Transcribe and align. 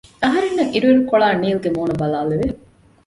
އަހަރެންނަށް 0.23 0.71
އިރު 0.73 0.87
އިރުކޮޅާ 0.93 1.27
ނީލްގެ 1.41 1.69
މޫނަށް 1.75 2.01
ބަލާލެވެ 2.01 2.47